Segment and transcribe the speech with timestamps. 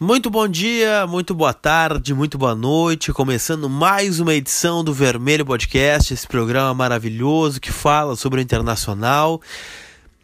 [0.00, 3.12] Muito bom dia, muito boa tarde, muito boa noite.
[3.12, 9.42] Começando mais uma edição do Vermelho Podcast, esse programa maravilhoso que fala sobre o internacional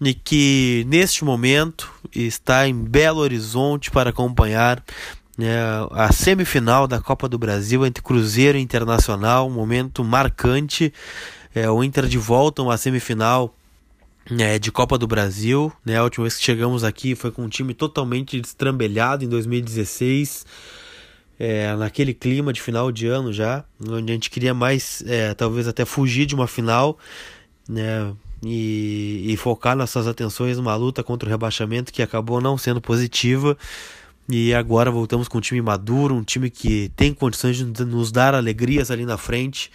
[0.01, 4.81] e que neste momento está em Belo Horizonte para acompanhar
[5.37, 5.59] né,
[5.91, 10.95] a semifinal da Copa do Brasil entre Cruzeiro e Internacional, um momento marcante.
[11.53, 13.53] É, o Inter de volta a uma semifinal
[14.39, 15.73] é, de Copa do Brasil.
[15.85, 15.97] Né?
[15.97, 20.47] A última vez que chegamos aqui foi com um time totalmente destrambelhado em 2016.
[21.39, 25.67] É, naquele clima de final de ano já, onde a gente queria mais, é, talvez
[25.67, 26.97] até fugir de uma final,
[27.69, 28.15] né?
[28.47, 33.57] E, e focar nossas atenções numa luta contra o rebaixamento que acabou não sendo positiva.
[34.29, 38.35] E agora voltamos com um time maduro, um time que tem condições de nos dar
[38.35, 39.71] alegrias ali na frente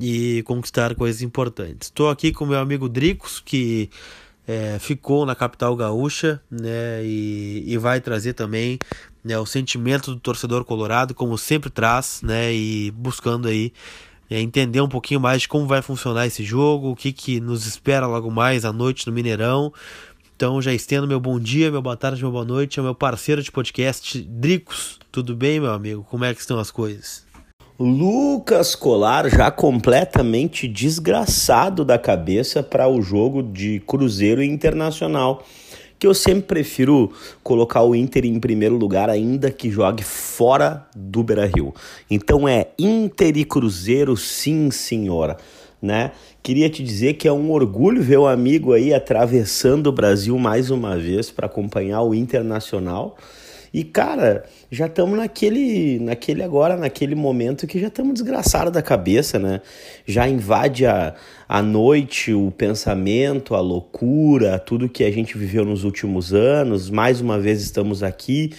[0.00, 1.88] e conquistar coisas importantes.
[1.88, 3.90] Estou aqui com meu amigo Dricos, que
[4.46, 8.78] é, ficou na capital gaúcha né, e, e vai trazer também
[9.22, 13.72] né, o sentimento do torcedor colorado, como sempre traz, né, e buscando aí
[14.30, 17.66] é, entender um pouquinho mais de como vai funcionar esse jogo, o que, que nos
[17.66, 19.72] espera logo mais à noite no Mineirão.
[20.34, 23.42] Então já estendo meu bom dia, meu boa tarde, meu boa noite ao meu parceiro
[23.42, 24.98] de podcast, Dricos.
[25.10, 26.06] Tudo bem, meu amigo?
[26.08, 27.27] Como é que estão as coisas?
[27.80, 35.44] Lucas Colar já completamente desgraçado da cabeça para o jogo de Cruzeiro Internacional.
[35.96, 41.22] Que eu sempre prefiro colocar o Inter em primeiro lugar, ainda que jogue fora do
[41.22, 41.72] Beira Rio.
[42.10, 45.36] Então é Inter e Cruzeiro, sim, senhora.
[45.80, 46.10] Né?
[46.42, 50.68] Queria te dizer que é um orgulho ver o amigo aí atravessando o Brasil mais
[50.68, 53.16] uma vez para acompanhar o Internacional.
[53.72, 59.38] E, cara, já estamos naquele, naquele agora, naquele momento que já estamos desgraçados da cabeça,
[59.38, 59.60] né?
[60.06, 61.14] Já invade a,
[61.48, 66.90] a noite, o pensamento, a loucura, tudo que a gente viveu nos últimos anos.
[66.90, 68.52] Mais uma vez estamos aqui.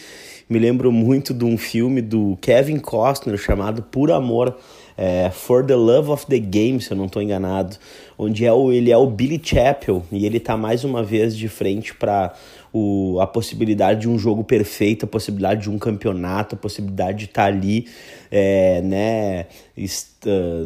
[0.50, 4.58] Me lembro muito de um filme do Kevin Costner chamado Por Amor,
[5.02, 7.78] é, For the Love of the Game, se eu não estou enganado,
[8.18, 11.48] onde é o, ele é o Billy Chappell e ele está mais uma vez de
[11.48, 12.34] frente para
[12.74, 17.26] o, a possibilidade de um jogo perfeito, a possibilidade de um campeonato, a possibilidade de
[17.26, 17.88] estar tá ali
[18.30, 19.46] é, né,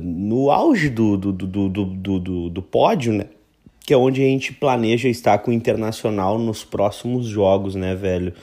[0.01, 3.25] no auge do, do, do, do, do, do pódio, né?
[3.85, 8.33] Que é onde a gente planeja estar com o Internacional nos próximos jogos, né, velho?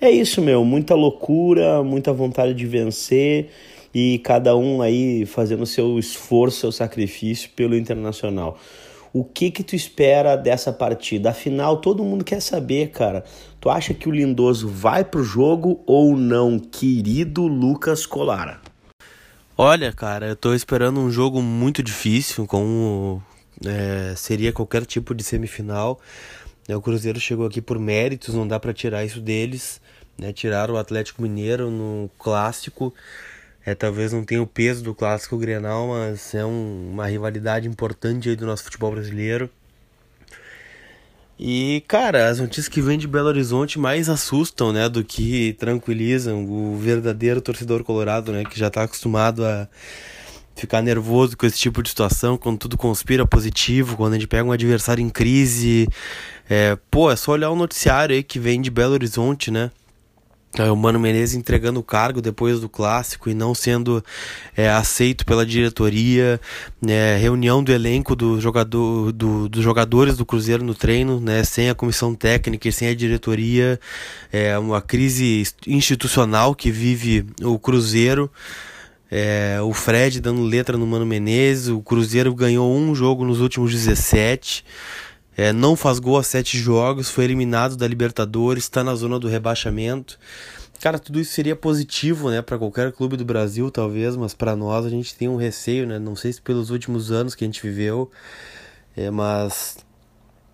[0.00, 0.64] É isso, meu.
[0.64, 3.48] Muita loucura, muita vontade de vencer
[3.94, 8.58] e cada um aí fazendo seu esforço, seu sacrifício pelo Internacional.
[9.12, 11.30] O que que tu espera dessa partida?
[11.30, 13.24] Afinal, todo mundo quer saber, cara.
[13.60, 18.60] Tu acha que o Lindoso vai pro jogo ou não, querido Lucas Colara?
[19.58, 23.20] Olha, cara, eu tô esperando um jogo muito difícil, como
[23.66, 26.00] é, seria qualquer tipo de semifinal.
[26.68, 29.80] É, o Cruzeiro chegou aqui por méritos, não dá para tirar isso deles.
[30.16, 30.32] Né?
[30.32, 32.94] Tiraram o Atlético Mineiro no clássico.
[33.70, 38.28] É, talvez não tenha o peso do clássico Grenal, mas é um, uma rivalidade importante
[38.28, 39.48] aí do nosso futebol brasileiro.
[41.38, 46.44] E, cara, as notícias que vêm de Belo Horizonte mais assustam, né, do que tranquilizam
[46.44, 49.68] o verdadeiro torcedor colorado, né, que já está acostumado a
[50.56, 54.44] ficar nervoso com esse tipo de situação, quando tudo conspira positivo, quando a gente pega
[54.44, 55.86] um adversário em crise.
[56.48, 59.70] É, pô, é só olhar o noticiário aí que vem de Belo Horizonte, né?
[60.58, 64.04] É, o Mano Menezes entregando o cargo depois do clássico e não sendo
[64.56, 66.40] é, aceito pela diretoria,
[66.82, 71.70] né, reunião do elenco do jogador, do, dos jogadores do Cruzeiro no treino, né, sem
[71.70, 73.78] a comissão técnica e sem a diretoria,
[74.32, 78.28] é uma crise institucional que vive o Cruzeiro.
[79.08, 83.72] É, o Fred dando letra no Mano Menezes, o Cruzeiro ganhou um jogo nos últimos
[83.72, 84.64] 17
[85.40, 89.26] é, não faz gol a sete jogos, foi eliminado da Libertadores, está na zona do
[89.26, 90.18] rebaixamento.
[90.82, 94.84] Cara, tudo isso seria positivo, né, para qualquer clube do Brasil, talvez, mas para nós
[94.84, 95.98] a gente tem um receio, né?
[95.98, 98.10] Não sei se pelos últimos anos que a gente viveu,
[98.94, 99.78] é, mas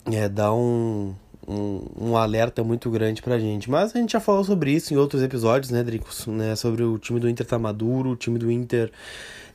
[0.05, 1.17] é, dá um,
[1.49, 3.69] um, um alerta muito grande pra gente.
[3.69, 6.29] Mas a gente já falou sobre isso em outros episódios, né, Dricos?
[6.29, 8.93] Né, sobre o time do Inter tá maduro, o time do Inter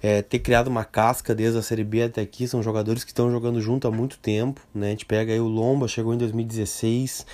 [0.02, 2.48] é, ter criado uma casca desde a Série B até aqui.
[2.48, 4.62] São jogadores que estão jogando junto há muito tempo.
[4.74, 4.88] Né?
[4.88, 7.26] A gente pega aí o Lomba, chegou em 2016,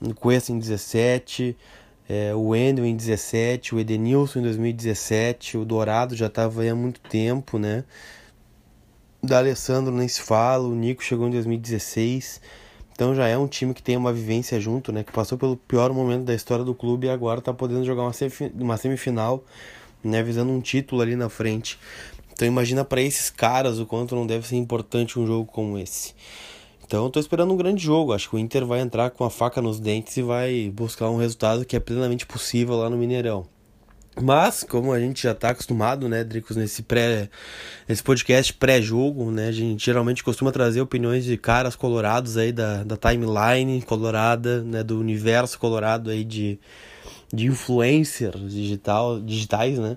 [0.00, 1.56] o Cuesta em 17,
[2.08, 6.74] é, o Wendel em 17, o Edenilson em 2017, o Dourado já estava aí há
[6.74, 7.84] muito tempo, né?
[9.22, 12.40] Da Alessandro nem se fala, o Nico chegou em 2016.
[12.92, 15.04] Então já é um time que tem uma vivência junto, né?
[15.04, 18.10] Que passou pelo pior momento da história do clube e agora está podendo jogar
[18.58, 19.44] uma semifinal
[20.02, 21.78] né, visando um título ali na frente.
[22.32, 26.14] Então imagina para esses caras o quanto não deve ser importante um jogo como esse.
[26.86, 28.12] Então tô esperando um grande jogo.
[28.12, 31.16] Acho que o Inter vai entrar com a faca nos dentes e vai buscar um
[31.16, 33.46] resultado que é plenamente possível lá no Mineirão.
[34.20, 37.28] Mas, como a gente já está acostumado, né, Dricos, nesse, pré,
[37.88, 42.82] nesse podcast pré-jogo, né, a gente geralmente costuma trazer opiniões de caras colorados aí da,
[42.82, 46.58] da timeline colorada, né, do universo colorado aí de,
[47.32, 49.96] de influencers digital, digitais, né,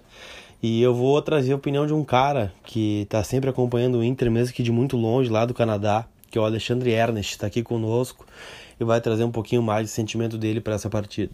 [0.61, 4.29] e eu vou trazer a opinião de um cara que está sempre acompanhando o Inter,
[4.29, 7.63] mesmo que de muito longe, lá do Canadá, que é o Alexandre Ernest, está aqui
[7.63, 8.25] conosco
[8.79, 11.33] e vai trazer um pouquinho mais de sentimento dele para essa partida.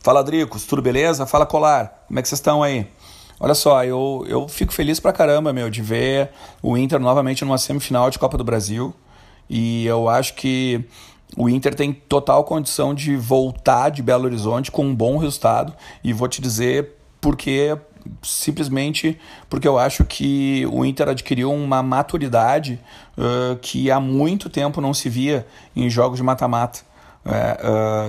[0.00, 1.26] Fala, Dricos, tudo beleza?
[1.26, 2.86] Fala, Colar, como é que vocês estão aí?
[3.38, 6.30] Olha só, eu, eu fico feliz pra caramba, meu, de ver
[6.62, 8.94] o Inter novamente numa semifinal de Copa do Brasil.
[9.48, 10.84] E eu acho que
[11.36, 15.74] o Inter tem total condição de voltar de Belo Horizonte com um bom resultado.
[16.04, 17.76] E vou te dizer porque
[18.22, 19.18] simplesmente
[19.50, 22.80] porque eu acho que o Inter adquiriu uma maturidade
[23.18, 26.80] uh, que há muito tempo não se via em jogos de mata-mata
[27.24, 27.58] é,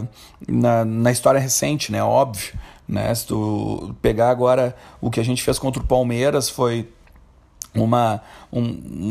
[0.03, 0.07] uh,
[0.47, 2.03] na, na história recente, né?
[2.03, 2.53] Óbvio.
[2.87, 3.13] Né?
[3.13, 6.87] Se tu pegar agora o que a gente fez contra o Palmeiras foi
[7.73, 8.21] uma,
[8.51, 8.61] um,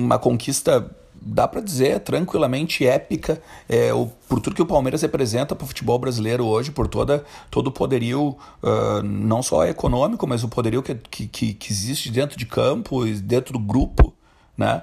[0.05, 0.91] uma conquista
[1.27, 5.69] dá para dizer tranquilamente épica é, o, por tudo que o Palmeiras representa para o
[5.69, 10.83] futebol brasileiro hoje, por toda, todo o poderio, uh, não só econômico, mas o poderio
[10.83, 14.17] que, que, que existe dentro de campo, dentro do grupo
[14.57, 14.83] né?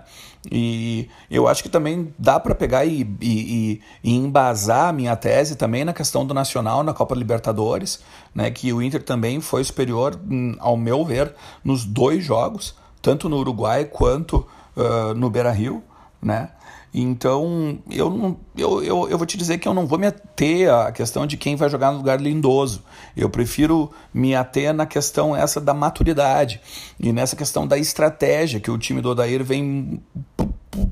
[0.52, 5.56] E eu acho que também dá para pegar e, e, e, embasar a minha tese
[5.56, 8.02] também na questão do Nacional na Copa Libertadores,
[8.36, 8.52] né?
[8.52, 13.38] Que o Inter também foi superior, hum, ao meu ver, nos dois jogos, tanto no
[13.38, 15.82] Uruguai quanto uh, no Beira Rio,
[16.24, 16.50] né?
[16.94, 20.72] Então, eu, não, eu, eu, eu vou te dizer que eu não vou me ater
[20.72, 22.84] à questão de quem vai jogar no lugar lindoso.
[23.18, 26.62] Eu prefiro me ater na questão essa da maturidade
[27.00, 30.00] e nessa questão da estratégia que o time do Odair vem,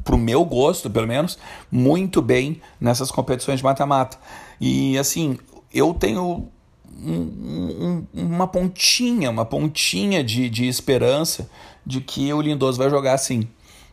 [0.03, 1.37] pro meu gosto, pelo menos,
[1.71, 4.17] muito bem nessas competições de mata-mata.
[4.59, 5.37] E assim,
[5.71, 6.47] eu tenho
[7.03, 11.47] um, um, uma pontinha, uma pontinha de, de esperança
[11.85, 13.47] de que o Lindoso vai jogar assim.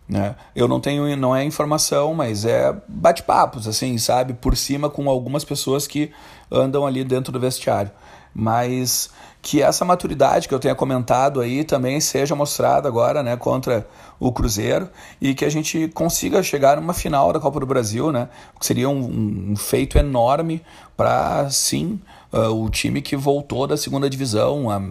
[0.08, 0.34] Né?
[0.56, 4.32] Eu não tenho, não é informação, mas é bate-papos, assim, sabe?
[4.32, 6.10] Por cima com algumas pessoas que
[6.50, 7.90] andam ali dentro do vestiário.
[8.34, 9.10] Mas
[9.43, 13.87] que essa maturidade que eu tenha comentado aí também seja mostrada agora, né, contra
[14.19, 14.88] o Cruzeiro
[15.20, 18.28] e que a gente consiga chegar numa final da Copa do Brasil, né?
[18.58, 20.62] Que seria um, um feito enorme
[20.96, 22.00] para sim
[22.32, 24.82] uh, o time que voltou da segunda divisão há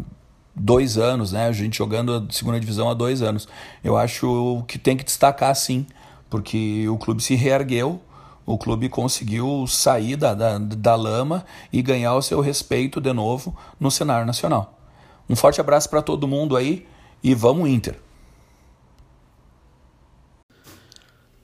[0.59, 1.47] dois anos, né?
[1.47, 3.47] A gente jogando a segunda divisão há dois anos.
[3.83, 5.85] Eu acho que tem que destacar sim,
[6.29, 8.01] porque o clube se reergueu,
[8.45, 13.55] o clube conseguiu sair da, da, da lama e ganhar o seu respeito de novo
[13.79, 14.79] no cenário nacional.
[15.29, 16.87] Um forte abraço para todo mundo aí
[17.21, 18.06] e vamos Inter!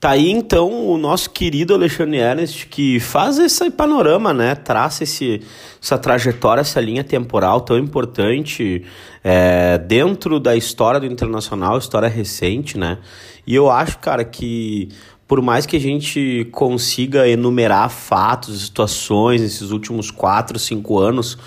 [0.04, 4.54] Tá aí então o nosso querido Alexandre Ernest que faz esse panorama, né?
[4.54, 5.40] Traça esse,
[5.82, 8.84] essa trajetória, essa linha temporal tão importante
[9.24, 12.98] é, dentro da história do internacional, história recente, né?
[13.46, 14.90] E eu acho, cara, que
[15.26, 21.38] por mais que a gente consiga enumerar fatos, situações nesses últimos quatro, cinco anos,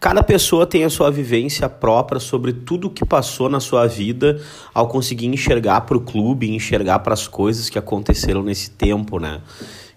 [0.00, 4.40] Cada pessoa tem a sua vivência própria sobre tudo o que passou na sua vida
[4.72, 9.42] ao conseguir enxergar para o clube, enxergar para as coisas que aconteceram nesse tempo, né?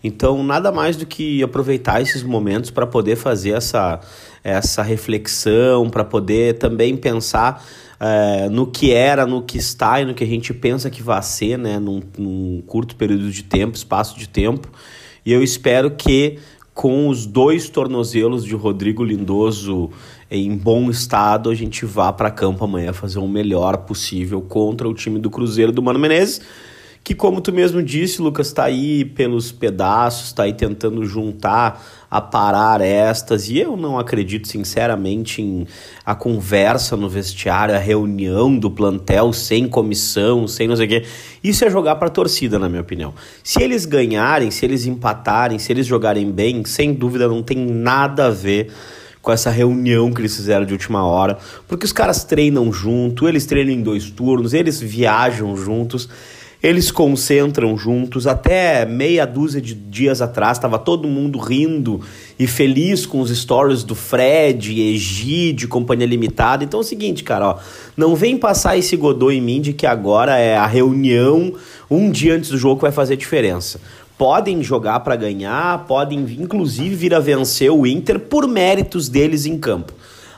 [0.03, 4.01] Então, nada mais do que aproveitar esses momentos para poder fazer essa,
[4.43, 7.65] essa reflexão, para poder também pensar
[7.97, 11.23] é, no que era, no que está e no que a gente pensa que vai
[11.23, 11.79] ser, né?
[11.79, 14.69] Num, num curto período de tempo, espaço de tempo.
[15.25, 16.39] E eu espero que
[16.73, 19.91] com os dois tornozelos de Rodrigo Lindoso
[20.29, 24.93] em bom estado, a gente vá para campo amanhã fazer o melhor possível contra o
[24.93, 26.41] time do Cruzeiro do Mano Menezes
[27.03, 32.79] que, como tu mesmo disse, Lucas, está aí pelos pedaços, está aí tentando juntar, aparar
[32.79, 35.67] estas, e eu não acredito, sinceramente, em
[36.05, 41.03] a conversa no vestiário, a reunião do plantel sem comissão, sem não sei o quê.
[41.43, 43.13] Isso é jogar para a torcida, na minha opinião.
[43.43, 48.27] Se eles ganharem, se eles empatarem, se eles jogarem bem, sem dúvida não tem nada
[48.27, 48.71] a ver
[49.21, 53.45] com essa reunião que eles fizeram de última hora, porque os caras treinam junto, eles
[53.45, 56.09] treinam em dois turnos, eles viajam juntos.
[56.63, 58.25] Eles concentram juntos.
[58.25, 61.99] Até meia dúzia de dias atrás estava todo mundo rindo
[62.39, 66.63] e feliz com os stories do Fred, Egide, Companhia Limitada.
[66.63, 67.57] Então é o seguinte, cara, ó,
[67.97, 71.53] não vem passar esse godô em mim de que agora é a reunião
[71.91, 73.79] um dia antes do jogo vai fazer diferença
[74.15, 79.57] podem jogar para ganhar, podem inclusive vir a vencer o Inter por méritos deles em
[79.57, 79.91] campo.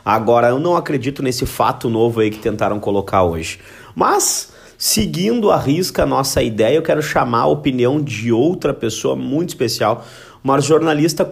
[0.03, 3.59] Agora, eu não acredito nesse fato novo aí que tentaram colocar hoje.
[3.93, 9.15] Mas Seguindo a risca a nossa ideia, eu quero chamar a opinião de outra pessoa
[9.15, 10.05] muito especial,
[10.43, 11.27] uma jornalista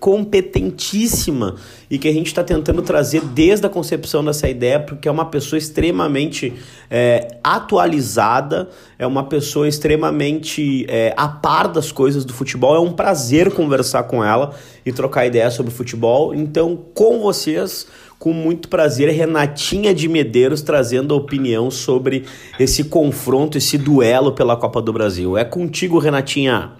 [0.00, 1.56] competentíssima
[1.90, 5.26] e que a gente está tentando trazer desde a concepção dessa ideia, porque é uma
[5.26, 6.54] pessoa extremamente
[6.90, 12.74] é, atualizada, é uma pessoa extremamente é, a par das coisas do futebol.
[12.74, 14.54] É um prazer conversar com ela
[14.86, 16.34] e trocar ideias sobre futebol.
[16.34, 17.86] Então, com vocês
[18.18, 22.26] com muito prazer, Renatinha de Medeiros trazendo a opinião sobre
[22.58, 25.38] esse confronto, esse duelo pela Copa do Brasil.
[25.38, 26.72] É contigo, Renatinha.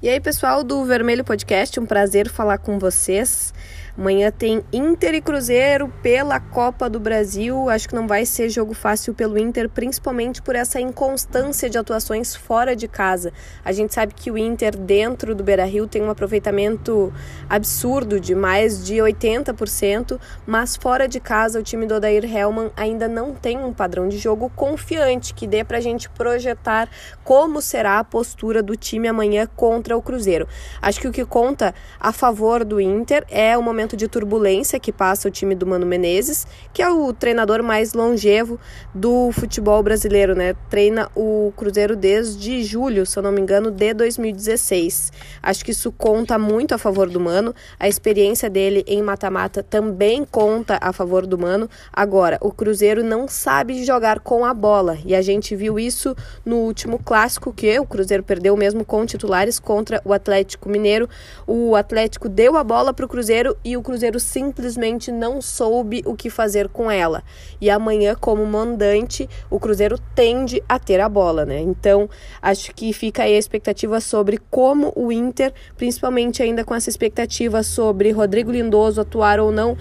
[0.00, 3.54] E aí, pessoal do Vermelho Podcast, um prazer falar com vocês.
[3.96, 7.70] Amanhã tem Inter e Cruzeiro pela Copa do Brasil.
[7.70, 12.34] Acho que não vai ser jogo fácil pelo Inter, principalmente por essa inconstância de atuações
[12.34, 13.32] fora de casa.
[13.64, 17.14] A gente sabe que o Inter, dentro do Beira Rio, tem um aproveitamento
[17.48, 23.06] absurdo de mais de 80%, mas fora de casa, o time do Odair Hellman ainda
[23.06, 26.88] não tem um padrão de jogo confiante que dê para a gente projetar
[27.22, 30.48] como será a postura do time amanhã contra o Cruzeiro.
[30.82, 34.80] Acho que o que conta a favor do Inter é o momento momento de turbulência
[34.80, 38.58] que passa o time do Mano Menezes, que é o treinador mais longevo
[38.94, 40.54] do futebol brasileiro, né?
[40.70, 45.12] Treina o Cruzeiro desde julho, se eu não me engano, de 2016.
[45.42, 47.54] Acho que isso conta muito a favor do Mano.
[47.78, 51.68] A experiência dele em mata-mata também conta a favor do Mano.
[51.92, 56.56] Agora, o Cruzeiro não sabe jogar com a bola e a gente viu isso no
[56.56, 61.06] último clássico que o Cruzeiro perdeu mesmo com titulares contra o Atlético Mineiro.
[61.46, 66.14] O Atlético deu a bola para o Cruzeiro e o Cruzeiro simplesmente não soube o
[66.14, 67.22] que fazer com ela.
[67.60, 71.60] E amanhã, como mandante, o Cruzeiro tende a ter a bola, né?
[71.60, 72.08] Então,
[72.40, 77.62] acho que fica aí a expectativa sobre como o Inter, principalmente ainda com essa expectativa
[77.62, 79.76] sobre Rodrigo Lindoso atuar ou não,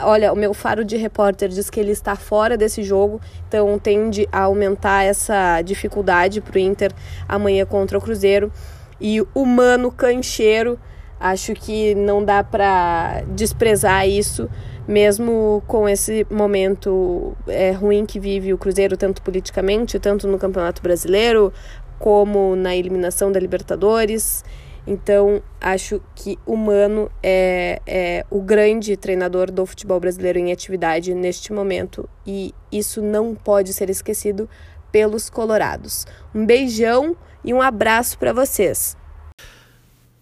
[0.00, 4.26] Olha, o meu faro de repórter diz que ele está fora desse jogo, então tende
[4.32, 6.90] a aumentar essa dificuldade para o Inter
[7.28, 8.50] amanhã contra o Cruzeiro.
[8.98, 10.78] E o Mano Cancheiro
[11.24, 14.50] Acho que não dá para desprezar isso,
[14.88, 20.82] mesmo com esse momento é, ruim que vive o Cruzeiro, tanto politicamente, tanto no Campeonato
[20.82, 21.52] Brasileiro,
[21.96, 24.44] como na eliminação da Libertadores.
[24.84, 31.14] Então, acho que o Mano é, é o grande treinador do futebol brasileiro em atividade
[31.14, 34.50] neste momento e isso não pode ser esquecido
[34.90, 36.04] pelos colorados.
[36.34, 39.00] Um beijão e um abraço para vocês.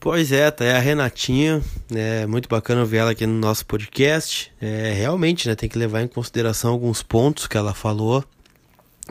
[0.02, 1.62] Pois é, tá aí a Renatinha,
[1.94, 4.50] é muito bacana ver ela aqui no nosso podcast.
[4.58, 8.24] É, realmente, né, tem que levar em consideração alguns pontos que ela falou.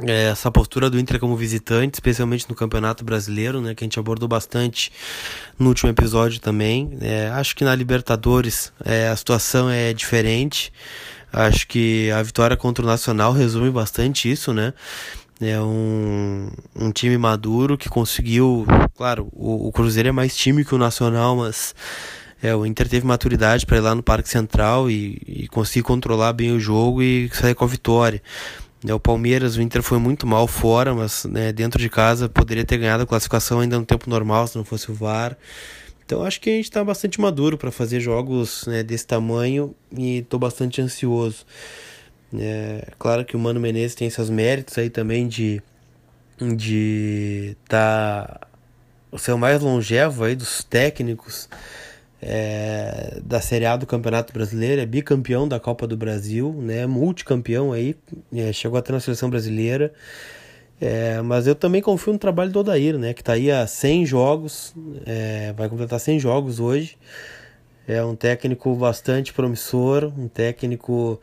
[0.02, 4.00] É, essa postura do Inter como visitante, especialmente no Campeonato Brasileiro, né, que a gente
[4.00, 4.92] abordou bastante
[5.60, 6.98] no último episódio também.
[7.02, 10.74] É, acho que na Libertadores é, a situação é diferente.
[11.32, 14.74] Acho que a vitória contra o Nacional resume bastante isso, né?
[15.42, 18.66] É um, um time maduro que conseguiu.
[18.96, 21.74] Claro, o, o Cruzeiro é mais time que o Nacional, mas
[22.44, 26.34] é, o Inter teve maturidade para ir lá no Parque Central e, e conseguir controlar
[26.34, 28.22] bem o jogo e sair com a vitória.
[28.86, 32.66] É, o Palmeiras, o Inter foi muito mal fora, mas né, dentro de casa poderia
[32.66, 35.38] ter ganhado a classificação ainda no tempo normal se não fosse o VAR.
[36.06, 40.20] Então acho que a gente está bastante maduro para fazer jogos né, desse tamanho e
[40.20, 41.46] estou bastante ansioso.
[42.38, 45.62] É claro que o Mano Menezes tem seus méritos aí também de
[46.40, 48.48] de tá
[49.12, 51.50] o mais longevo aí dos técnicos
[52.22, 57.72] é, da Série A do Campeonato Brasileiro, é bicampeão da Copa do Brasil, né, multicampeão
[57.72, 57.96] aí,
[58.34, 59.94] é, chegou até na seleção brasileira.
[60.82, 64.06] É, mas eu também confio no trabalho do Odair, né, que está aí há 100
[64.06, 64.74] jogos,
[65.06, 66.98] é, vai completar 100 jogos hoje.
[67.88, 71.20] É um técnico bastante promissor, um técnico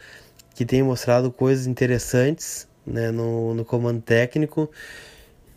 [0.56, 4.70] que tem mostrado coisas interessantes né, no, no comando técnico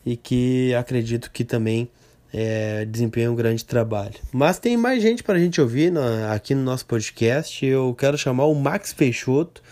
[0.05, 1.89] e que acredito que também
[2.33, 4.15] é, desempenha um grande trabalho.
[4.33, 5.93] Mas tem mais gente para a gente ouvir
[6.29, 7.65] aqui no nosso podcast.
[7.65, 9.63] Eu quero chamar o Max Peixoto,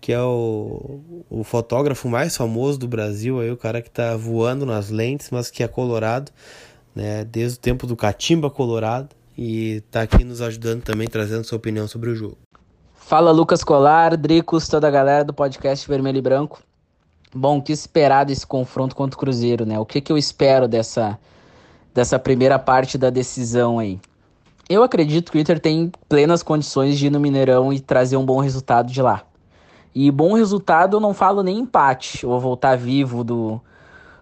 [0.00, 1.00] que é o,
[1.30, 5.52] o fotógrafo mais famoso do Brasil, aí, o cara que está voando nas lentes, mas
[5.52, 6.32] que é colorado,
[6.96, 11.58] né, desde o tempo do Catimba Colorado, e está aqui nos ajudando também, trazendo sua
[11.58, 12.47] opinião sobre o jogo.
[13.08, 16.60] Fala Lucas Colar, Dricos, toda a galera do podcast Vermelho e Branco.
[17.34, 19.78] Bom, que esperar desse confronto contra o Cruzeiro, né?
[19.78, 21.18] O que, que eu espero dessa,
[21.94, 23.98] dessa primeira parte da decisão aí?
[24.68, 28.26] Eu acredito que o Inter tem plenas condições de ir no Mineirão e trazer um
[28.26, 29.22] bom resultado de lá.
[29.94, 33.58] E bom resultado eu não falo nem empate, ou voltar vivo do,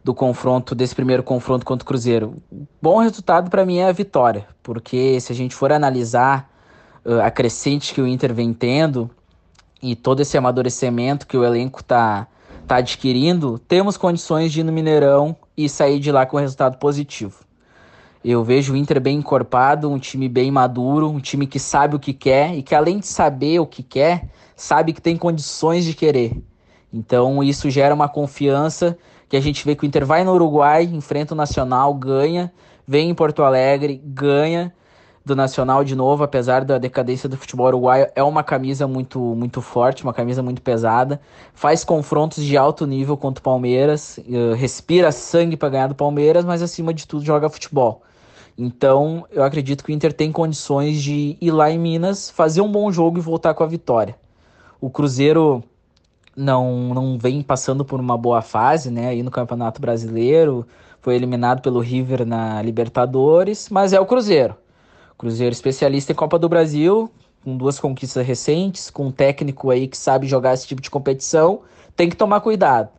[0.04, 2.36] do confronto, desse primeiro confronto contra o Cruzeiro.
[2.80, 6.54] Bom resultado para mim é a vitória, porque se a gente for analisar
[7.22, 9.10] a crescente que o Inter vem tendo
[9.80, 12.26] e todo esse amadurecimento que o elenco tá,
[12.62, 17.44] está adquirindo, temos condições de ir no Mineirão e sair de lá com resultado positivo.
[18.24, 22.00] Eu vejo o Inter bem encorpado, um time bem maduro, um time que sabe o
[22.00, 25.94] que quer e que além de saber o que quer, sabe que tem condições de
[25.94, 26.32] querer.
[26.92, 28.98] Então isso gera uma confiança
[29.28, 32.52] que a gente vê que o Inter vai no Uruguai, enfrenta o Nacional, ganha,
[32.86, 34.72] vem em Porto Alegre, ganha
[35.26, 39.60] do Nacional de novo, apesar da decadência do futebol uruguaio, é uma camisa muito, muito
[39.60, 41.20] forte, uma camisa muito pesada.
[41.52, 46.44] Faz confrontos de alto nível contra o Palmeiras, uh, respira sangue para ganhar do Palmeiras,
[46.44, 48.02] mas acima de tudo joga futebol.
[48.56, 52.70] Então, eu acredito que o Inter tem condições de ir lá em Minas, fazer um
[52.70, 54.14] bom jogo e voltar com a vitória.
[54.80, 55.60] O Cruzeiro
[56.36, 60.64] não, não vem passando por uma boa fase, né, aí no Campeonato Brasileiro,
[61.00, 64.54] foi eliminado pelo River na Libertadores, mas é o Cruzeiro.
[65.18, 67.10] Cruzeiro especialista em Copa do Brasil,
[67.42, 71.60] com duas conquistas recentes, com um técnico aí que sabe jogar esse tipo de competição,
[71.94, 72.90] tem que tomar cuidado.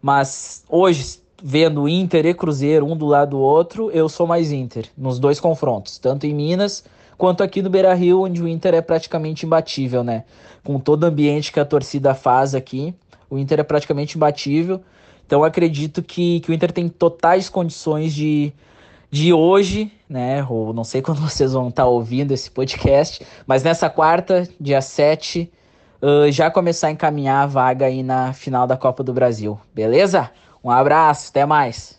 [0.00, 4.86] Mas hoje, vendo Inter e Cruzeiro um do lado do outro, eu sou mais Inter
[4.96, 6.84] nos dois confrontos, tanto em Minas
[7.18, 10.24] quanto aqui no Beira-Rio, onde o Inter é praticamente imbatível, né?
[10.62, 12.94] Com todo o ambiente que a torcida faz aqui,
[13.30, 14.80] o Inter é praticamente imbatível.
[15.26, 18.52] Então acredito que, que o Inter tem totais condições de
[19.10, 20.44] de hoje, né?
[20.48, 25.50] Ou não sei quando vocês vão estar ouvindo esse podcast, mas nessa quarta, dia 7,
[26.02, 29.58] uh, já começar a encaminhar a vaga aí na final da Copa do Brasil.
[29.74, 30.30] Beleza?
[30.62, 31.96] Um abraço, até mais.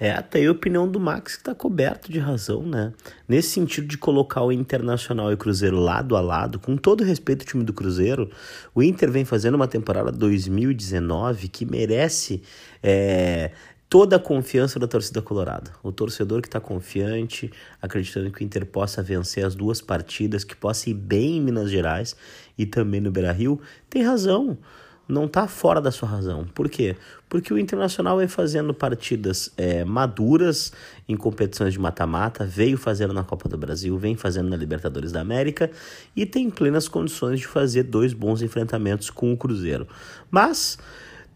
[0.00, 2.90] É, até aí a opinião do Max que está coberto de razão, né?
[3.28, 7.42] Nesse sentido de colocar o Internacional e o Cruzeiro lado a lado, com todo respeito
[7.42, 8.30] ao time do Cruzeiro,
[8.74, 12.42] o Inter vem fazendo uma temporada 2019 que merece
[12.82, 13.50] é,
[13.90, 15.72] toda a confiança da torcida colorada.
[15.82, 17.50] O torcedor que está confiante,
[17.82, 21.68] acreditando que o Inter possa vencer as duas partidas, que possa ir bem em Minas
[21.68, 22.14] Gerais
[22.56, 24.56] e também no Beira-Rio, tem razão.
[25.08, 26.46] Não está fora da sua razão.
[26.54, 26.94] Por quê?
[27.28, 30.72] Porque o Internacional vem fazendo partidas é, maduras
[31.08, 35.20] em competições de mata-mata, veio fazendo na Copa do Brasil, vem fazendo na Libertadores da
[35.20, 35.68] América
[36.14, 39.88] e tem plenas condições de fazer dois bons enfrentamentos com o Cruzeiro.
[40.30, 40.78] Mas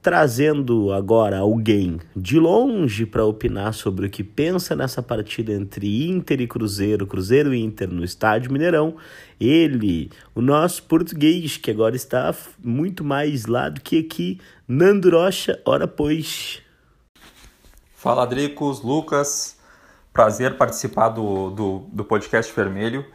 [0.04, 6.42] trazendo agora alguém de longe para opinar sobre o que pensa nessa partida entre Inter
[6.42, 8.96] e Cruzeiro, Cruzeiro e Inter no Estádio Mineirão.
[9.40, 14.38] Ele, o nosso português, que agora está muito mais lá do que aqui,
[14.68, 16.60] Nando Rocha, ora pois.
[17.94, 19.56] Fala, Dricos, Lucas.
[20.12, 23.06] Prazer participar do, do, do podcast Vermelho.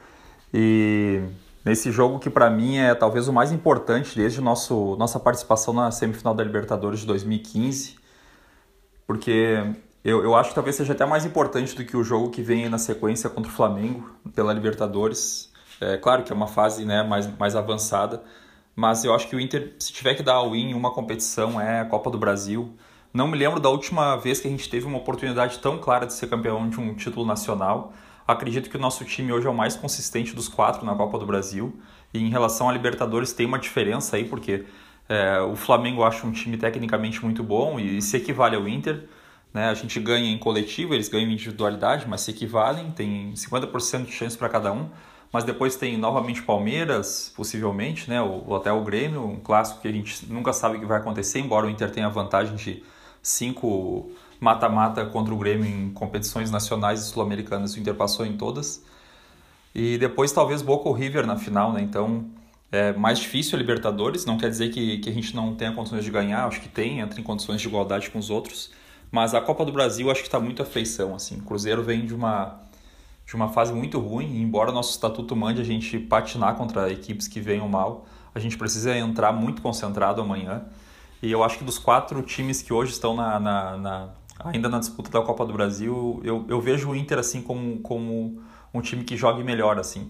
[0.51, 1.21] E
[1.63, 5.91] nesse jogo que para mim é talvez o mais importante desde nosso nossa participação na
[5.91, 7.97] semifinal da Libertadores de 2015,
[9.05, 9.63] porque
[10.03, 12.69] eu, eu acho que talvez seja até mais importante do que o jogo que vem
[12.69, 15.51] na sequência contra o Flamengo pela Libertadores.
[15.81, 18.23] É claro que é uma fase né, mais, mais avançada,
[18.75, 21.59] mas eu acho que o Inter, se tiver que dar a win em uma competição,
[21.59, 22.73] é a Copa do Brasil.
[23.13, 26.13] Não me lembro da última vez que a gente teve uma oportunidade tão clara de
[26.13, 27.93] ser campeão de um título nacional.
[28.29, 31.25] Acredito que o nosso time hoje é o mais consistente dos quatro na Copa do
[31.25, 31.73] Brasil.
[32.13, 34.65] E em relação à Libertadores tem uma diferença aí, porque
[35.09, 39.05] é, o Flamengo acha um time tecnicamente muito bom e se equivale ao Inter.
[39.51, 39.67] Né?
[39.67, 44.11] A gente ganha em coletivo, eles ganham em individualidade, mas se equivalem, tem 50% de
[44.11, 44.87] chance para cada um.
[45.33, 48.21] Mas depois tem novamente Palmeiras, possivelmente, né?
[48.21, 51.39] ou, até o Grêmio, um clássico que a gente nunca sabe o que vai acontecer,
[51.39, 52.83] embora o Inter tenha a vantagem de
[53.23, 58.83] cinco mata-mata contra o Grêmio em competições nacionais e sul-americanas, o Inter passou em todas.
[59.73, 61.81] E depois talvez Boca ou River na final, né?
[61.81, 62.25] Então
[62.71, 66.03] é mais difícil a Libertadores, não quer dizer que, que a gente não tenha condições
[66.03, 68.71] de ganhar, acho que tem, entra em condições de igualdade com os outros.
[69.11, 71.39] Mas a Copa do Brasil acho que está muito afeição, assim.
[71.39, 72.61] O Cruzeiro vem de uma,
[73.25, 77.27] de uma fase muito ruim, e embora nosso estatuto mande a gente patinar contra equipes
[77.27, 80.63] que venham mal, a gente precisa entrar muito concentrado amanhã.
[81.23, 84.79] E eu acho que dos quatro times que hoje estão na, na, na ainda na
[84.79, 88.41] disputa da Copa do Brasil, eu, eu vejo o Inter assim como, como
[88.73, 90.09] um time que jogue melhor assim.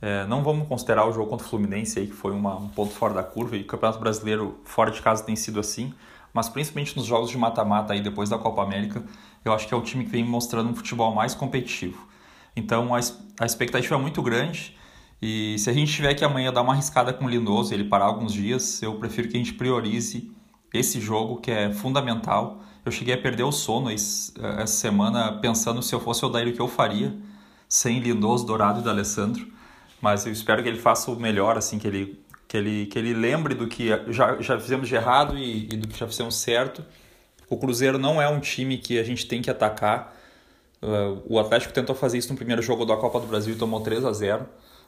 [0.00, 2.92] É, não vamos considerar o jogo contra o Fluminense aí, que foi uma, um ponto
[2.92, 5.92] fora da curva e o Campeonato Brasileiro fora de casa tem sido assim,
[6.32, 9.02] mas principalmente nos jogos de mata-mata aí depois da Copa América,
[9.44, 12.06] eu acho que é o time que vem mostrando um futebol mais competitivo.
[12.54, 13.00] Então a,
[13.40, 14.76] a expectativa é muito grande
[15.20, 18.04] e se a gente tiver que amanhã dar uma arriscada com o Lindoso ele parar
[18.04, 20.30] alguns dias, eu prefiro que a gente priorize
[20.72, 25.94] esse jogo que é fundamental eu cheguei a perder o sono essa semana pensando se
[25.94, 27.14] eu fosse o Daíro o que eu faria
[27.68, 29.46] sem Lindoso, Dourado e D'Alessandro.
[30.00, 33.12] Mas eu espero que ele faça o melhor, assim, que ele, que ele, que ele
[33.12, 36.84] lembre do que já, já fizemos de errado e, e do que já fizemos certo.
[37.50, 40.16] O Cruzeiro não é um time que a gente tem que atacar.
[40.80, 43.80] Uh, o Atlético tentou fazer isso no primeiro jogo da Copa do Brasil e tomou
[43.80, 44.46] 3 a 0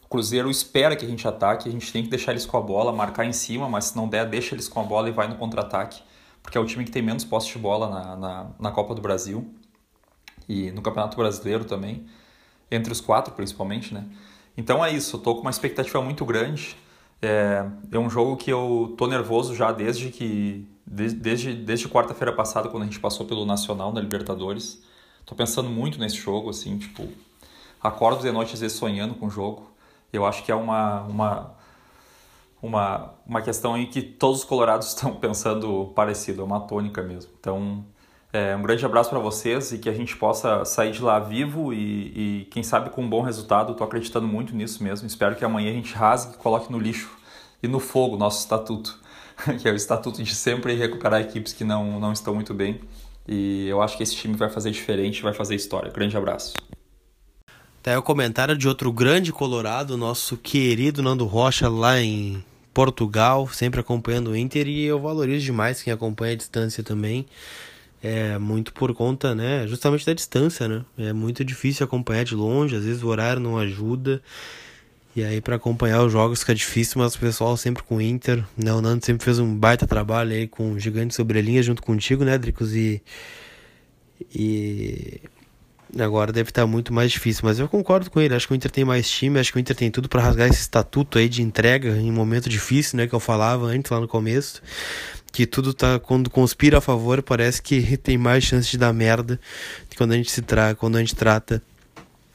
[0.09, 2.93] Cruzeiro espera que a gente ataque, a gente tem que deixar eles com a bola,
[2.93, 5.37] marcar em cima, mas se não der, deixa eles com a bola e vai no
[5.37, 6.03] contra-ataque,
[6.51, 9.01] porque é o time que tem menos posse de bola na, na, na Copa do
[9.01, 9.55] Brasil
[10.49, 12.05] e no Campeonato Brasileiro também,
[12.69, 14.05] entre os quatro principalmente, né?
[14.57, 16.77] Então é isso, eu tô com uma expectativa muito grande.
[17.23, 22.69] É, é um jogo que eu tô nervoso já desde que desde, desde quarta-feira passada
[22.69, 24.83] quando a gente passou pelo Nacional na Libertadores.
[25.25, 27.07] Tô pensando muito nesse jogo assim, tipo,
[27.81, 29.71] acordo de noite às vezes sonhando com o jogo.
[30.13, 31.55] Eu acho que é uma uma
[32.63, 37.31] uma, uma questão em que todos os colorados estão pensando parecido, é uma tônica mesmo.
[37.39, 37.85] Então,
[38.33, 41.73] é, um grande abraço para vocês e que a gente possa sair de lá vivo
[41.73, 43.73] e, e quem sabe com um bom resultado.
[43.73, 45.07] Estou acreditando muito nisso mesmo.
[45.07, 47.11] Espero que amanhã a gente rasgue, coloque no lixo
[47.63, 48.99] e no fogo nosso estatuto,
[49.61, 52.81] que é o estatuto de sempre recuperar equipes que não, não estão muito bem.
[53.27, 55.91] E eu acho que esse time vai fazer diferente, vai fazer história.
[55.91, 56.55] Grande abraço.
[57.83, 63.49] Tá aí o comentário de outro grande colorado, nosso querido Nando Rocha, lá em Portugal,
[63.49, 64.69] sempre acompanhando o Inter.
[64.69, 67.27] E eu valorizo demais quem acompanha a distância também.
[68.03, 70.85] É muito por conta, né, justamente da distância, né?
[70.97, 74.23] É muito difícil acompanhar de longe, às vezes o horário não ajuda.
[75.15, 78.45] E aí para acompanhar os jogos fica difícil, mas o pessoal sempre com o Inter,
[78.57, 78.73] né?
[78.73, 81.83] O Nando sempre fez um baita trabalho aí com o Gigante sobre a linha junto
[81.83, 82.75] contigo, né, Dricos?
[82.75, 83.03] E
[84.35, 85.21] e
[85.99, 88.35] agora deve estar muito mais difícil, mas eu concordo com ele.
[88.35, 90.49] Acho que o Inter tem mais time, acho que o Inter tem tudo para rasgar
[90.49, 94.01] esse estatuto aí de entrega em um momento difícil, né, que eu falava antes lá
[94.01, 94.63] no começo
[95.33, 99.41] que tudo tá quando conspira a favor, parece que tem mais chance de dar merda
[99.97, 101.63] quando a gente se tra quando a gente trata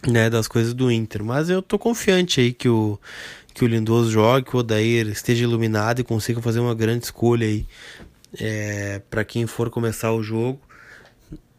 [0.07, 1.23] né, das coisas do Inter.
[1.23, 2.99] Mas eu tô confiante aí que o
[3.53, 7.47] que o Lindoso jogue, que o Odair esteja iluminado e consiga fazer uma grande escolha
[7.47, 7.65] aí
[8.37, 10.59] é, para quem for começar o jogo.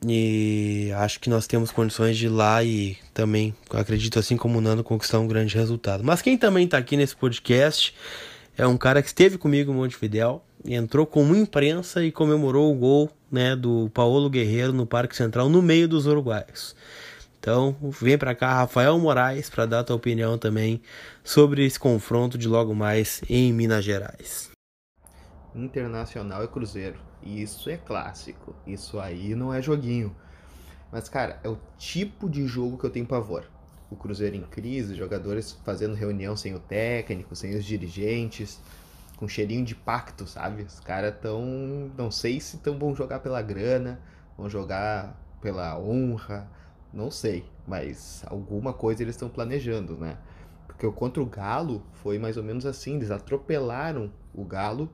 [0.04, 4.60] E acho que nós temos condições de ir lá e também, acredito assim como o
[4.60, 6.04] Nando, conquistar um grande resultado.
[6.04, 7.94] Mas quem também está aqui nesse podcast
[8.56, 13.10] é um cara que esteve comigo no Montevidéu, entrou como imprensa e comemorou o gol
[13.30, 16.74] né, do Paulo Guerreiro no Parque Central no meio dos uruguaios.
[17.38, 20.82] Então, vem para cá Rafael Moraes para dar a tua opinião também
[21.22, 24.50] sobre esse confronto de logo mais em Minas Gerais.
[25.54, 27.05] Internacional e Cruzeiro.
[27.26, 28.54] Isso é clássico.
[28.66, 30.14] Isso aí não é joguinho.
[30.92, 33.44] Mas, cara, é o tipo de jogo que eu tenho pavor.
[33.90, 38.60] O Cruzeiro em crise, jogadores fazendo reunião sem o técnico, sem os dirigentes
[39.16, 40.62] com cheirinho de pacto, sabe?
[40.62, 41.90] Os caras tão.
[41.96, 44.00] Não sei se tão vão jogar pela grana,
[44.36, 46.48] vão jogar pela honra,
[46.92, 47.44] não sei.
[47.66, 50.18] Mas alguma coisa eles estão planejando, né?
[50.66, 54.90] Porque o contra o Galo foi mais ou menos assim, eles atropelaram o Galo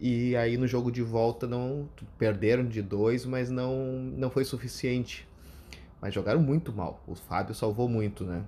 [0.00, 5.26] e aí no jogo de volta não perderam de dois, mas não não foi suficiente.
[6.00, 7.02] Mas jogaram muito mal.
[7.06, 8.44] O Fábio salvou muito, né?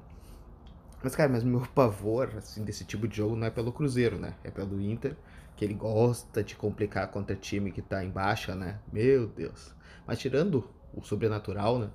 [1.02, 4.34] Mas, cara, mas meu pavor, assim, desse tipo de jogo não é pelo Cruzeiro, né?
[4.44, 5.16] É pelo Inter,
[5.56, 8.78] que ele gosta de complicar contra time que tá em baixa, né?
[8.92, 9.74] Meu Deus.
[10.06, 11.90] Mas tirando o sobrenatural, né?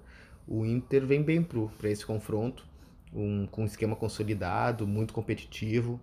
[0.48, 2.66] O Inter vem bem pro, pra esse confronto,
[3.14, 6.00] um, com um esquema consolidado, muito competitivo.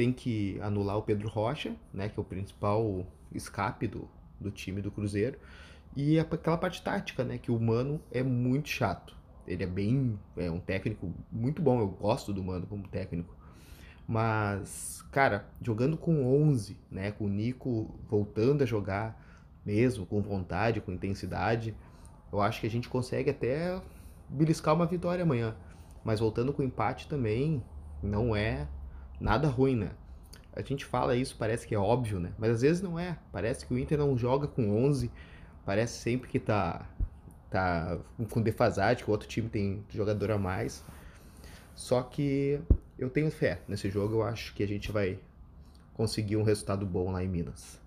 [0.00, 2.08] Tem que anular o Pedro Rocha, né?
[2.08, 4.08] Que é o principal escape do,
[4.40, 5.38] do time do Cruzeiro.
[5.94, 7.36] E aquela parte tática, né?
[7.36, 10.18] Que o Mano é muito chato ele é bem.
[10.36, 11.80] É um técnico muito bom.
[11.80, 13.34] Eu gosto do Mano como técnico.
[14.06, 17.10] Mas, cara, jogando com 11, né?
[17.10, 19.20] Com o Nico voltando a jogar
[19.64, 21.76] mesmo, com vontade, com intensidade,
[22.32, 23.80] eu acho que a gente consegue até
[24.28, 25.54] beliscar uma vitória amanhã.
[26.02, 27.62] Mas voltando com empate também
[28.02, 28.66] não é
[29.20, 29.90] nada ruim, né?
[30.52, 32.32] A gente fala isso, parece que é óbvio, né?
[32.38, 33.16] Mas às vezes não é.
[33.30, 35.10] Parece que o Inter não joga com 11,
[35.64, 36.86] parece sempre que tá
[37.48, 37.98] tá
[38.30, 40.84] com defasagem, que o outro time tem jogador a mais.
[41.74, 42.60] Só que
[42.98, 45.18] eu tenho fé nesse jogo, eu acho que a gente vai
[45.94, 47.80] conseguir um resultado bom lá em Minas.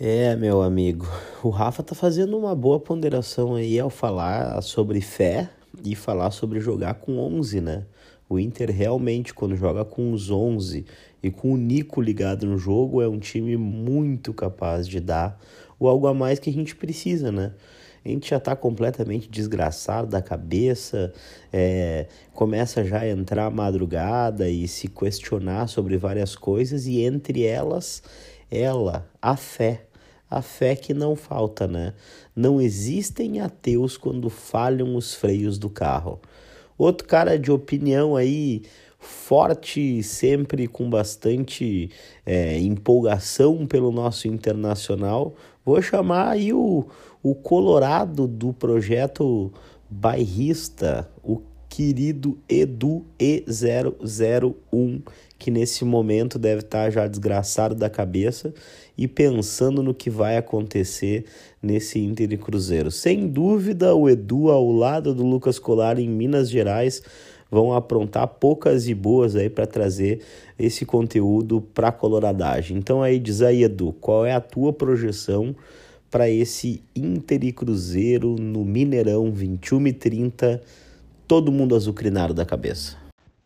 [0.00, 1.06] É, meu amigo,
[1.42, 5.50] o Rafa tá fazendo uma boa ponderação aí ao falar sobre fé
[5.84, 7.86] e falar sobre jogar com 11, né?
[8.34, 10.84] O Inter realmente, quando joga com os 11
[11.22, 15.40] e com o Nico ligado no jogo, é um time muito capaz de dar
[15.78, 17.52] o algo a mais que a gente precisa, né?
[18.04, 21.12] a gente já está completamente desgraçado da cabeça,
[21.50, 28.02] é, começa já a entrar madrugada e se questionar sobre várias coisas, e entre elas,
[28.50, 29.86] ela, a fé.
[30.30, 31.94] A fé que não falta, né?
[32.34, 36.20] Não existem ateus quando falham os freios do carro.
[36.76, 38.62] Outro cara de opinião aí
[38.98, 41.90] forte, sempre com bastante
[42.24, 45.34] é, empolgação pelo nosso internacional.
[45.64, 46.86] Vou chamar aí o,
[47.22, 49.52] o Colorado do projeto
[49.88, 55.02] bairrista, o querido Edu E001,
[55.44, 58.54] que nesse momento deve estar já desgraçado da cabeça
[58.96, 61.26] e pensando no que vai acontecer
[61.62, 62.90] nesse Inter e Cruzeiro.
[62.90, 67.02] Sem dúvida, o Edu ao lado do Lucas Colar em Minas Gerais
[67.50, 70.22] vão aprontar poucas e boas aí para trazer
[70.58, 72.78] esse conteúdo para coloradagem.
[72.78, 75.54] Então aí diz aí, Edu, qual é a tua projeção
[76.10, 80.62] para esse Inter e Cruzeiro no Mineirão 21 e 30,
[81.28, 82.96] todo mundo azucrinado da cabeça?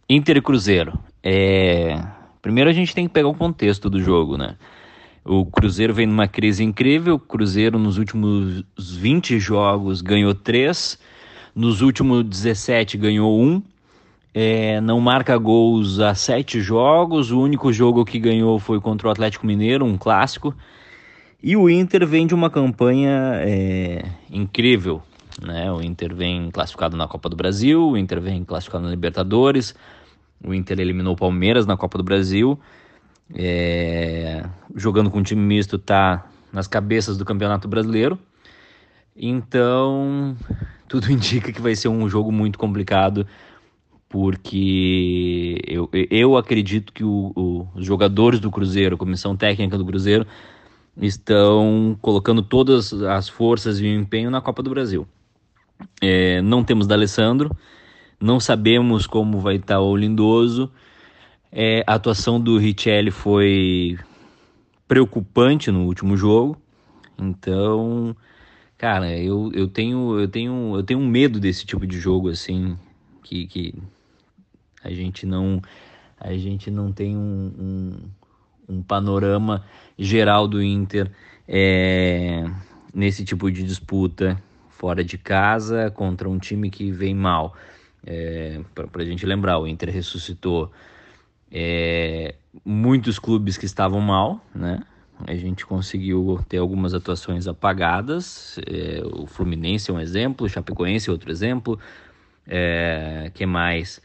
[0.09, 0.97] Inter e Cruzeiro.
[1.23, 2.01] É...
[2.41, 4.57] Primeiro a gente tem que pegar o contexto do jogo, né?
[5.25, 7.17] O Cruzeiro vem numa crise incrível.
[7.17, 10.99] O Cruzeiro, nos últimos 20 jogos, ganhou 3.
[11.55, 13.63] Nos últimos 17, ganhou 1
[14.41, 17.33] é, não marca gols há sete jogos.
[17.33, 20.55] O único jogo que ganhou foi contra o Atlético Mineiro, um clássico.
[21.43, 25.03] E o Inter vem de uma campanha é, incrível.
[25.41, 25.73] Né?
[25.73, 29.75] O Inter vem classificado na Copa do Brasil, o Inter vem classificado na Libertadores,
[30.45, 32.59] o Inter eliminou o Palmeiras na Copa do Brasil.
[33.35, 38.19] É, jogando com um time misto está nas cabeças do Campeonato Brasileiro.
[39.17, 40.37] Então,
[40.89, 43.27] tudo indica que vai ser um jogo muito complicado
[44.09, 49.85] porque eu, eu acredito que o, o, os jogadores do Cruzeiro, a comissão técnica do
[49.85, 50.27] Cruzeiro,
[50.97, 55.07] estão colocando todas as forças e o empenho na Copa do Brasil.
[56.03, 57.55] É, não temos D'Alessandro,
[58.21, 60.71] não sabemos como vai estar o Lindoso.
[61.51, 63.99] É, a atuação do Richelli foi
[64.87, 66.57] preocupante no último jogo,
[67.19, 68.17] então,
[68.77, 72.77] cara, eu, eu tenho eu tenho eu tenho um medo desse tipo de jogo assim
[73.23, 73.75] que, que
[74.83, 75.61] a gente não,
[76.19, 77.53] a gente não tem um,
[78.69, 79.65] um, um panorama
[79.99, 81.11] geral do Inter
[81.47, 82.45] é,
[82.95, 87.55] nesse tipo de disputa fora de casa contra um time que vem mal.
[88.11, 90.73] É, Para a gente lembrar, o Inter ressuscitou
[91.53, 94.81] é, muitos clubes que estavam mal, né?
[95.27, 98.59] A gente conseguiu ter algumas atuações apagadas.
[98.67, 101.79] É, o Fluminense é um exemplo, o Chapecoense é outro exemplo.
[102.47, 104.01] É, que mais?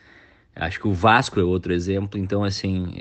[0.55, 2.19] Acho que o Vasco é outro exemplo.
[2.19, 2.93] Então, assim,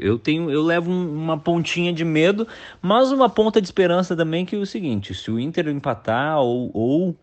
[0.00, 2.46] eu tenho, eu levo uma pontinha de medo,
[2.80, 6.70] mas uma ponta de esperança também que é o seguinte: se o Inter empatar ou,
[6.74, 7.16] ou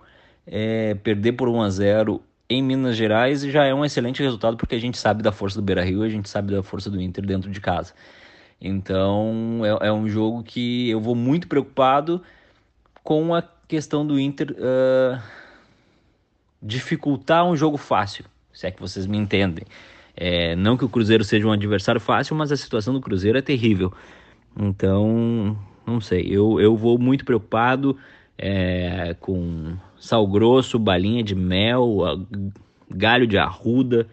[0.48, 4.76] é, perder por 1 a 0 em Minas Gerais, já é um excelente resultado porque
[4.76, 7.26] a gente sabe da força do Beira Rio, a gente sabe da força do Inter
[7.26, 7.94] dentro de casa.
[8.60, 12.22] Então, é, é um jogo que eu vou muito preocupado
[13.04, 15.22] com a questão do Inter uh,
[16.62, 18.26] dificultar um jogo fácil
[18.60, 19.66] se é que vocês me entendem.
[20.16, 23.42] É, não que o Cruzeiro seja um adversário fácil, mas a situação do Cruzeiro é
[23.42, 23.94] terrível.
[24.58, 25.58] Então,
[25.88, 27.98] não sei, eu, eu vou muito preocupado
[28.38, 32.00] é, com sal grosso, balinha de mel,
[32.90, 34.08] galho de arruda,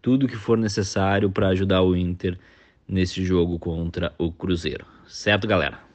[0.00, 2.38] tudo que for necessário para ajudar o Inter
[2.88, 4.86] nesse jogo contra o Cruzeiro.
[5.06, 5.88] Certo, galera?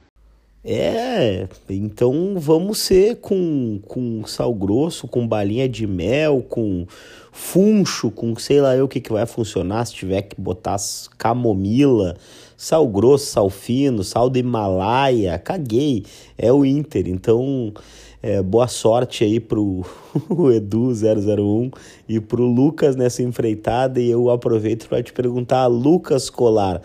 [0.65, 6.87] É, então vamos ser com, com sal grosso, com balinha de mel, com
[7.33, 10.77] funcho, com sei lá eu o que, que vai funcionar se tiver que botar
[11.17, 12.15] camomila,
[12.55, 16.05] sal grosso, sal fino, sal do Himalaia, caguei,
[16.37, 17.09] é o Inter.
[17.09, 17.73] Então,
[18.23, 19.85] é, boa sorte aí pro
[20.31, 21.71] Edu001
[22.09, 23.99] e pro Lucas nessa empreitada.
[23.99, 26.81] E eu aproveito para te perguntar, Lucas Colar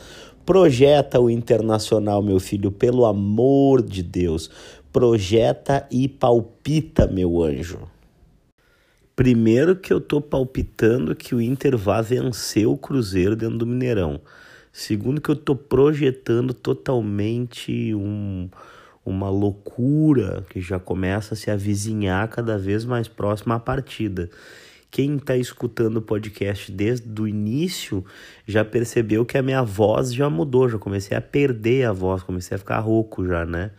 [0.49, 4.51] Projeta o internacional, meu filho, pelo amor de Deus.
[4.91, 7.81] Projeta e palpita, meu anjo.
[9.15, 14.23] Primeiro que eu tô palpitando que o Inter vai vencer o Cruzeiro dentro do Mineirão.
[14.73, 18.49] Segundo que eu tô projetando totalmente um,
[19.09, 24.29] uma loucura que já começa a se avizinhar cada vez mais próxima à partida.
[24.91, 28.05] Quem está escutando o podcast desde o início
[28.47, 32.55] já percebeu que a minha voz já mudou, já comecei a perder a voz, comecei
[32.55, 33.71] a ficar rouco já, né?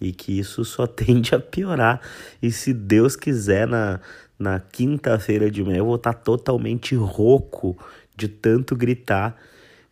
[0.00, 2.00] E que isso só tende a piorar.
[2.42, 4.00] E se Deus quiser, na,
[4.38, 7.76] na quinta-feira de manhã eu vou estar tá totalmente rouco
[8.16, 9.36] de tanto gritar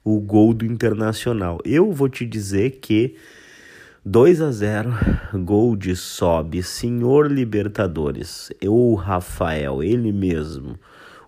[0.02, 1.58] o gol do Internacional.
[1.64, 3.16] Eu vou te dizer que
[4.02, 4.94] 2 a 0,
[5.44, 10.78] gol de Sobe, Senhor Libertadores, o Rafael, ele mesmo,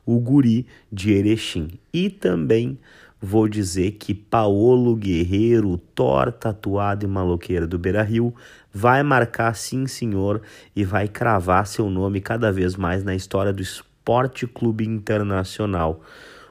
[0.07, 1.79] o guri de Erechim.
[1.93, 2.79] E também
[3.21, 8.35] vou dizer que Paolo Guerreiro, Thor tatuado e maloqueiro do Beira-Rio,
[8.73, 10.41] vai marcar sim, senhor,
[10.75, 16.01] e vai cravar seu nome cada vez mais na história do Esporte Clube Internacional.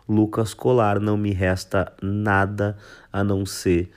[0.07, 2.77] Lucas Colar, não me resta nada
[3.11, 3.89] a não ser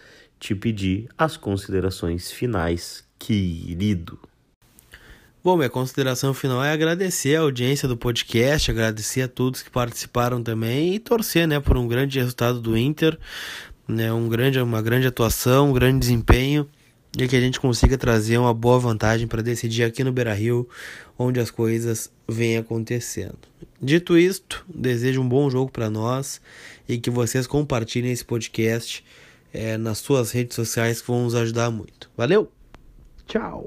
[0.44, 4.18] te pedir as considerações finais, querido.
[5.42, 10.42] Bom, minha consideração final é agradecer a audiência do podcast, agradecer a todos que participaram
[10.42, 13.18] também e torcer, né, por um grande resultado do Inter,
[13.88, 16.68] né, um grande, uma grande atuação, um grande desempenho
[17.18, 20.68] e que a gente consiga trazer uma boa vantagem para decidir aqui no Beira-Rio,
[21.18, 23.38] onde as coisas vêm acontecendo.
[23.80, 26.38] Dito isto, desejo um bom jogo para nós
[26.86, 29.02] e que vocês compartilhem esse podcast
[29.54, 32.10] é, nas suas redes sociais que vão nos ajudar muito.
[32.16, 32.50] Valeu!
[33.24, 33.64] Tchau!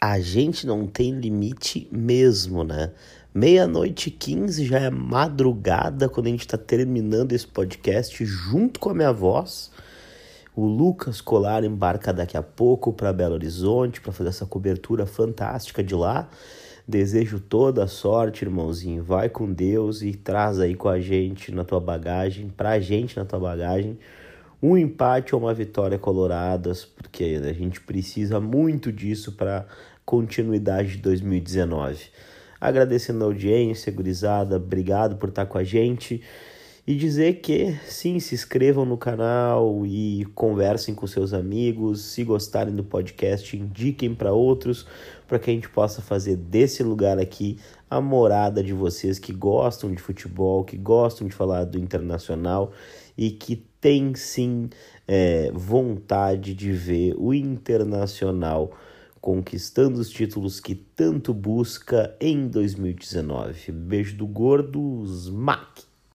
[0.00, 2.92] A gente não tem limite mesmo, né?
[3.34, 8.94] Meia-noite 15 já é madrugada quando a gente está terminando esse podcast junto com a
[8.94, 9.70] minha voz.
[10.54, 15.84] O Lucas Colar embarca daqui a pouco para Belo Horizonte para fazer essa cobertura fantástica
[15.84, 16.30] de lá.
[16.88, 19.02] Desejo toda a sorte, irmãozinho.
[19.02, 23.24] Vai com Deus e traz aí com a gente na tua bagagem, pra gente na
[23.24, 23.98] tua bagagem,
[24.62, 29.66] um empate ou uma vitória coloradas, porque a gente precisa muito disso para
[30.04, 32.04] continuidade de 2019.
[32.60, 36.22] Agradecendo a audiência, gurizada, obrigado por estar com a gente
[36.86, 42.00] e dizer que sim, se inscrevam no canal e conversem com seus amigos.
[42.02, 44.86] Se gostarem do podcast, indiquem para outros,
[45.26, 47.58] para que a gente possa fazer desse lugar aqui
[47.90, 52.72] a morada de vocês que gostam de futebol, que gostam de falar do internacional
[53.18, 54.68] e que tem sim
[55.08, 58.70] é, vontade de ver o internacional
[59.20, 63.72] conquistando os títulos que tanto busca em 2019.
[63.72, 65.85] Beijo do gordo, Smack!